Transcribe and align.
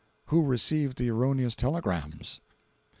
[Who 0.33 0.41
received 0.41 0.97
the 0.97 1.11
erroneous 1.11 1.55
telegrams? 1.55 2.41